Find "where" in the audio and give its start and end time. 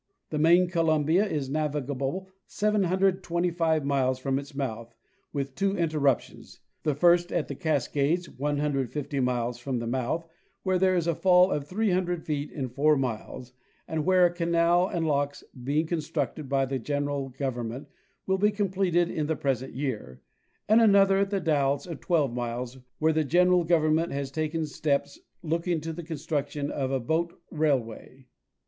10.63-10.79, 14.03-14.25, 22.97-23.13